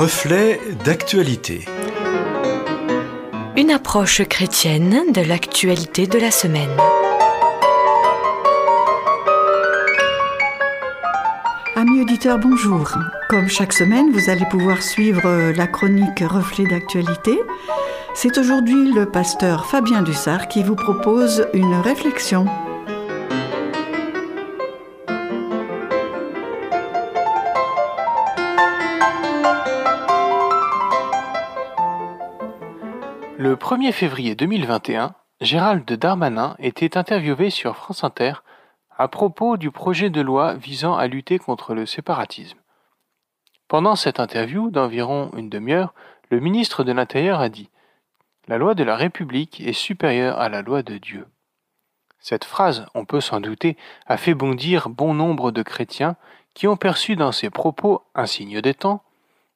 [0.00, 1.66] Reflet d'actualité.
[3.54, 6.74] Une approche chrétienne de l'actualité de la semaine.
[11.76, 12.90] Amis auditeurs, bonjour.
[13.28, 17.38] Comme chaque semaine, vous allez pouvoir suivre la chronique Reflet d'actualité.
[18.14, 22.46] C'est aujourd'hui le pasteur Fabien Dussard qui vous propose une réflexion.
[33.42, 38.34] Le 1er février 2021, Gérald Darmanin était interviewé sur France Inter
[38.98, 42.58] à propos du projet de loi visant à lutter contre le séparatisme.
[43.66, 45.94] Pendant cette interview d'environ une demi-heure,
[46.28, 47.70] le ministre de l'Intérieur a dit
[48.46, 51.26] La loi de la République est supérieure à la loi de Dieu.
[52.18, 56.16] Cette phrase, on peut s'en douter, a fait bondir bon nombre de chrétiens
[56.52, 59.02] qui ont perçu dans ses propos un signe des temps,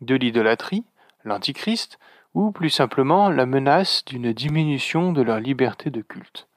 [0.00, 0.84] de l'idolâtrie,
[1.24, 1.98] l'antichrist,
[2.36, 6.48] ou plus simplement la menace d'une diminution de leur liberté de culte.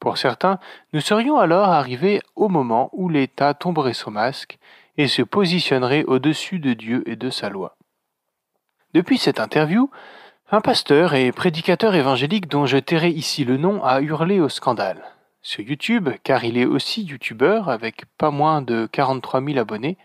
[0.00, 0.58] Pour certains,
[0.94, 4.58] nous serions alors arrivés au moment où l'État tomberait son masque
[4.96, 7.76] et se positionnerait au-dessus de Dieu et de sa loi.
[8.94, 9.90] Depuis cette interview,
[10.50, 15.04] un pasteur et prédicateur évangélique dont je tairai ici le nom a hurlé au scandale.
[15.42, 19.98] Sur YouTube, car il est aussi youtubeur avec pas moins de 43 000 abonnés,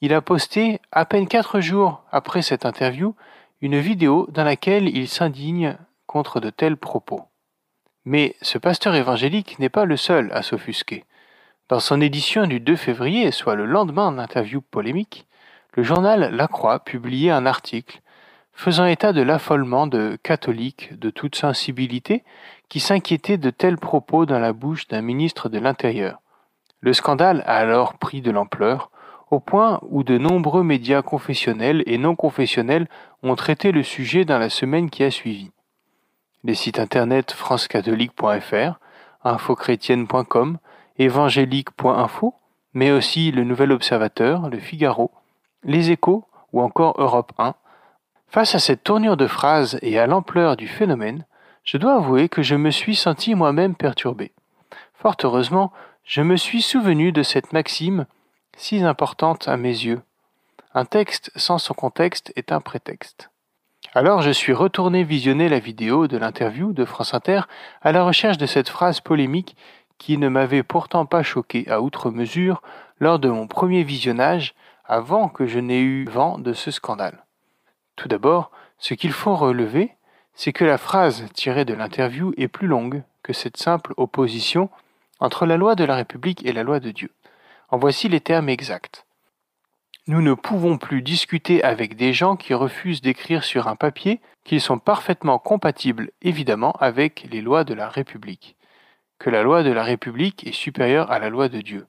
[0.00, 3.14] il a posté, à peine quatre jours après cette interview,
[3.60, 7.22] une vidéo dans laquelle il s'indigne contre de tels propos.
[8.04, 11.04] Mais ce pasteur évangélique n'est pas le seul à s'offusquer.
[11.68, 15.26] Dans son édition du 2 février, soit le lendemain d'interview polémique,
[15.74, 18.00] le journal La Croix publiait un article
[18.52, 22.24] faisant état de l'affolement de catholiques de toute sensibilité
[22.68, 26.20] qui s'inquiétaient de tels propos dans la bouche d'un ministre de l'Intérieur.
[26.80, 28.90] Le scandale a alors pris de l'ampleur,
[29.30, 32.88] au point où de nombreux médias confessionnels et non confessionnels
[33.22, 35.50] ont traité le sujet dans la semaine qui a suivi.
[36.44, 38.78] Les sites internet francecatholique.fr,
[39.24, 40.58] infochrétienne.com,
[40.98, 42.34] évangélique.info,
[42.74, 45.10] mais aussi le Nouvel Observateur, le Figaro,
[45.64, 47.54] les Échos ou encore Europe 1.
[48.28, 51.24] Face à cette tournure de phrases et à l'ampleur du phénomène,
[51.64, 54.32] je dois avouer que je me suis senti moi-même perturbé.
[54.94, 55.72] Fort heureusement,
[56.04, 58.06] je me suis souvenu de cette maxime
[58.58, 60.02] si importante à mes yeux.
[60.74, 63.30] Un texte sans son contexte est un prétexte.
[63.94, 67.42] Alors je suis retourné visionner la vidéo de l'interview de France Inter
[67.82, 69.56] à la recherche de cette phrase polémique
[69.96, 72.60] qui ne m'avait pourtant pas choqué à outre mesure
[72.98, 74.54] lors de mon premier visionnage
[74.84, 77.24] avant que je n'ai eu vent de ce scandale.
[77.94, 79.94] Tout d'abord, ce qu'il faut relever,
[80.34, 84.68] c'est que la phrase tirée de l'interview est plus longue que cette simple opposition
[85.20, 87.10] entre la loi de la République et la loi de Dieu.
[87.70, 89.04] En voici les termes exacts.
[90.06, 94.62] Nous ne pouvons plus discuter avec des gens qui refusent d'écrire sur un papier qu'ils
[94.62, 98.56] sont parfaitement compatibles évidemment avec les lois de la République,
[99.18, 101.86] que la loi de la République est supérieure à la loi de Dieu.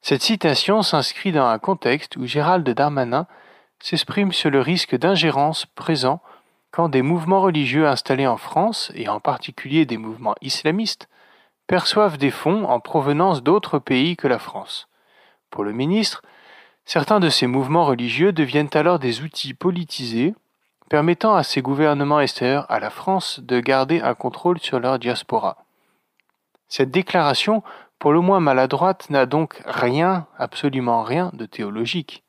[0.00, 3.26] Cette citation s'inscrit dans un contexte où Gérald Darmanin
[3.80, 6.22] s'exprime sur le risque d'ingérence présent
[6.70, 11.08] quand des mouvements religieux installés en France, et en particulier des mouvements islamistes,
[11.66, 14.88] perçoivent des fonds en provenance d'autres pays que la France.
[15.54, 16.20] Pour le ministre,
[16.84, 20.34] certains de ces mouvements religieux deviennent alors des outils politisés
[20.90, 25.58] permettant à ces gouvernements extérieurs à la France de garder un contrôle sur leur diaspora.
[26.66, 27.62] Cette déclaration,
[28.00, 32.24] pour le moins maladroite, n'a donc rien, absolument rien de théologique.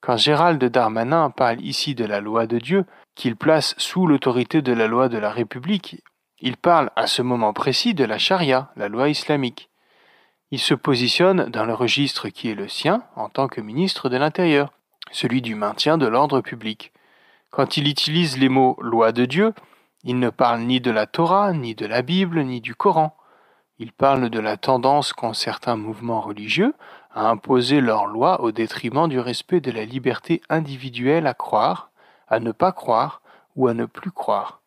[0.00, 2.84] Quand Gérald Darmanin parle ici de la loi de Dieu,
[3.16, 6.04] qu'il place sous l'autorité de la loi de la République,
[6.38, 9.70] il parle à ce moment précis de la charia, la loi islamique.
[10.54, 14.16] Il se positionne dans le registre qui est le sien en tant que ministre de
[14.16, 14.70] l'Intérieur,
[15.10, 16.92] celui du maintien de l'ordre public.
[17.50, 19.52] Quand il utilise les mots loi de Dieu,
[20.04, 23.16] il ne parle ni de la Torah, ni de la Bible, ni du Coran.
[23.80, 26.72] Il parle de la tendance qu'ont certains mouvements religieux
[27.10, 31.90] à imposer leurs lois au détriment du respect de la liberté individuelle à croire,
[32.28, 33.22] à ne pas croire
[33.56, 34.60] ou à ne plus croire.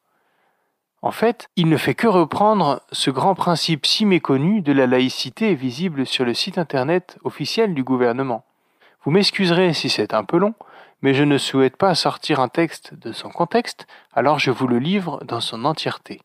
[1.07, 5.55] En fait, il ne fait que reprendre ce grand principe si méconnu de la laïcité
[5.55, 8.43] visible sur le site internet officiel du gouvernement.
[9.05, 10.53] Vous m'excuserez si c'est un peu long,
[11.01, 14.79] mais je ne souhaite pas sortir un texte de son contexte, alors je vous le
[14.79, 16.19] livre dans son entièreté.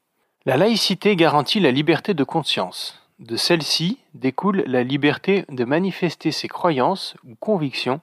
[0.47, 3.07] La laïcité garantit la liberté de conscience.
[3.21, 8.01] De celle-ci découle la liberté de manifester ses croyances ou convictions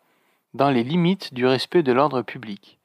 [0.53, 2.79] dans les limites du respect de l'ordre public.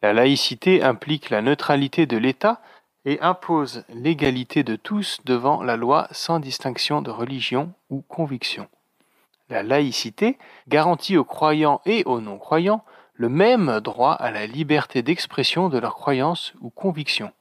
[0.00, 2.62] La laïcité implique la neutralité de l'État
[3.04, 8.68] et impose l'égalité de tous devant la loi sans distinction de religion ou conviction.
[9.50, 12.84] La laïcité garantit aux croyants et aux non-croyants
[13.14, 17.32] le même droit à la liberté d'expression de leurs croyances ou convictions.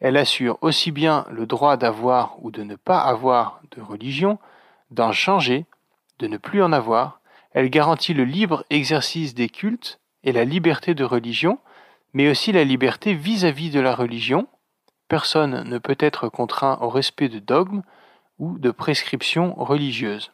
[0.00, 4.38] Elle assure aussi bien le droit d'avoir ou de ne pas avoir de religion,
[4.90, 5.64] d'en changer,
[6.18, 7.20] de ne plus en avoir.
[7.52, 11.58] Elle garantit le libre exercice des cultes et la liberté de religion,
[12.14, 14.48] mais aussi la liberté vis-à-vis de la religion.
[15.12, 17.82] Personne ne peut être contraint au respect de dogmes
[18.38, 20.32] ou de prescriptions religieuses.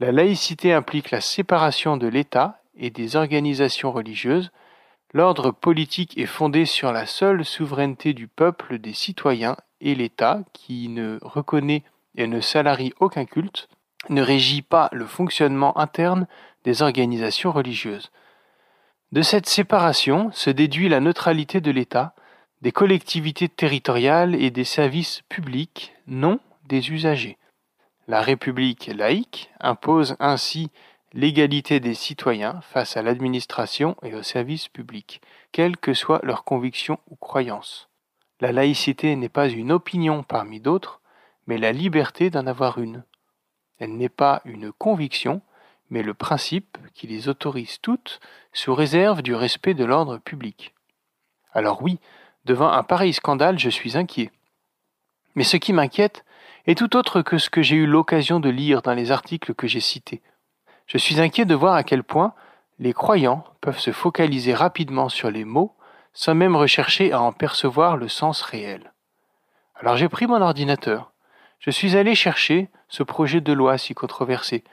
[0.00, 4.50] La laïcité implique la séparation de l'État et des organisations religieuses,
[5.12, 10.88] L'ordre politique est fondé sur la seule souveraineté du peuple, des citoyens et l'État, qui
[10.88, 11.84] ne reconnaît
[12.16, 13.68] et ne salarie aucun culte,
[14.08, 16.26] ne régit pas le fonctionnement interne
[16.64, 18.10] des organisations religieuses.
[19.12, 22.16] De cette séparation se déduit la neutralité de l'État,
[22.64, 27.36] des collectivités territoriales et des services publics, non des usagers.
[28.08, 30.70] La République laïque impose ainsi
[31.12, 35.20] l'égalité des citoyens face à l'administration et aux services publics,
[35.52, 37.90] quelles que soient leurs convictions ou croyances.
[38.40, 41.02] La laïcité n'est pas une opinion parmi d'autres,
[41.46, 43.04] mais la liberté d'en avoir une.
[43.78, 45.42] Elle n'est pas une conviction,
[45.90, 48.20] mais le principe qui les autorise toutes
[48.54, 50.72] sous réserve du respect de l'ordre public.
[51.52, 51.98] Alors oui,
[52.44, 54.30] devant un pareil scandale, je suis inquiet.
[55.34, 56.24] Mais ce qui m'inquiète
[56.66, 59.66] est tout autre que ce que j'ai eu l'occasion de lire dans les articles que
[59.66, 60.22] j'ai cités.
[60.86, 62.34] Je suis inquiet de voir à quel point
[62.78, 65.74] les croyants peuvent se focaliser rapidement sur les mots
[66.12, 68.92] sans même rechercher à en percevoir le sens réel.
[69.74, 71.12] Alors j'ai pris mon ordinateur.
[71.58, 74.64] Je suis allé chercher ce projet de loi si controversé.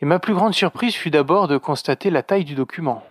[0.00, 3.02] Et ma plus grande surprise fut d'abord de constater la taille du document.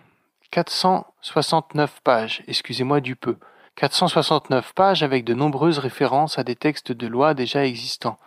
[0.52, 3.36] 469 pages, excusez-moi du peu.
[3.76, 8.18] 469 pages avec de nombreuses références à des textes de loi déjà existants.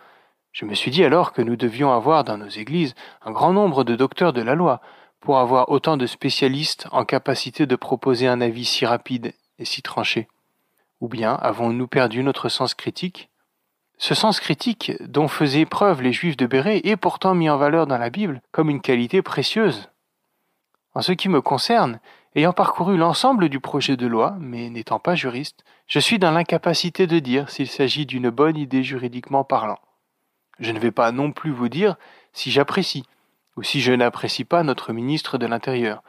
[0.52, 3.82] Je me suis dit alors que nous devions avoir dans nos églises un grand nombre
[3.82, 4.80] de docteurs de la loi
[5.18, 9.82] pour avoir autant de spécialistes en capacité de proposer un avis si rapide et si
[9.82, 10.28] tranché.
[11.00, 13.28] Ou bien avons-nous perdu notre sens critique?
[13.98, 17.88] Ce sens critique dont faisaient preuve les Juifs de Béret est pourtant mis en valeur
[17.88, 19.90] dans la Bible comme une qualité précieuse.
[20.94, 22.00] En ce qui me concerne,
[22.34, 27.06] ayant parcouru l'ensemble du projet de loi, mais n'étant pas juriste, je suis dans l'incapacité
[27.06, 29.78] de dire s'il s'agit d'une bonne idée juridiquement parlant.
[30.58, 31.96] Je ne vais pas non plus vous dire
[32.32, 33.04] si j'apprécie
[33.56, 36.02] ou si je n'apprécie pas notre ministre de l'Intérieur,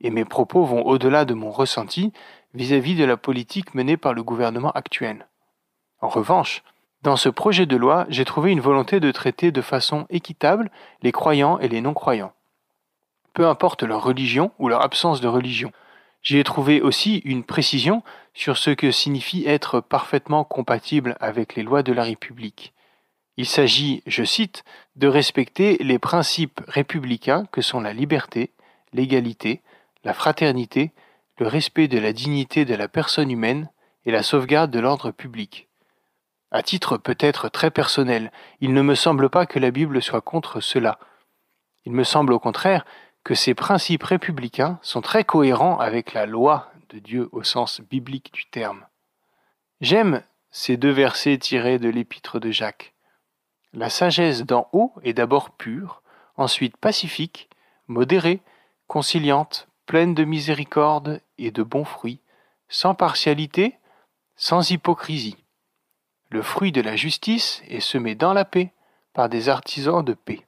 [0.00, 2.12] et mes propos vont au-delà de mon ressenti
[2.54, 5.26] vis-à-vis de la politique menée par le gouvernement actuel.
[6.00, 6.62] En revanche,
[7.02, 10.70] dans ce projet de loi, j'ai trouvé une volonté de traiter de façon équitable
[11.02, 12.32] les croyants et les non-croyants.
[13.34, 15.72] Peu importe leur religion ou leur absence de religion.
[16.22, 18.02] J'y ai trouvé aussi une précision
[18.32, 22.72] sur ce que signifie être parfaitement compatible avec les lois de la République.
[23.36, 24.64] Il s'agit, je cite,
[24.96, 28.52] de respecter les principes républicains que sont la liberté,
[28.92, 29.60] l'égalité,
[30.04, 30.92] la fraternité,
[31.38, 33.68] le respect de la dignité de la personne humaine
[34.06, 35.68] et la sauvegarde de l'ordre public.
[36.52, 38.30] À titre peut-être très personnel,
[38.60, 41.00] il ne me semble pas que la Bible soit contre cela.
[41.84, 42.84] Il me semble au contraire
[43.24, 48.32] que ces principes républicains sont très cohérents avec la loi de Dieu au sens biblique
[48.32, 48.86] du terme.
[49.80, 52.94] J'aime ces deux versets tirés de l'épître de Jacques.
[53.72, 56.02] La sagesse d'en haut est d'abord pure,
[56.36, 57.48] ensuite pacifique,
[57.88, 58.40] modérée,
[58.86, 62.20] conciliante, pleine de miséricorde et de bons fruits,
[62.68, 63.78] sans partialité,
[64.36, 65.36] sans hypocrisie.
[66.30, 68.72] Le fruit de la justice est semé dans la paix
[69.12, 70.44] par des artisans de paix.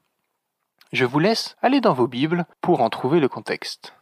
[0.93, 3.93] Je vous laisse aller dans vos Bibles pour en trouver le contexte.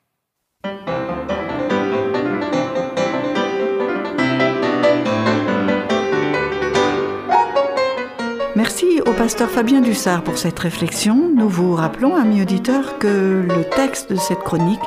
[8.55, 11.31] Merci au pasteur Fabien Dussard pour cette réflexion.
[11.35, 14.81] Nous vous rappelons, amis auditeurs, que le texte de cette chronique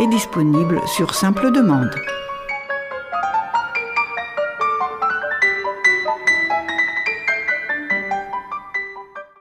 [0.00, 1.94] est disponible sur simple demande.